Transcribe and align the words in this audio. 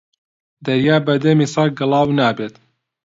دەریا 0.65 0.97
بە 1.05 1.13
دەمی 1.23 1.51
سەگ 1.53 1.71
گڵاو 1.79 2.15
نابێت 2.19 2.55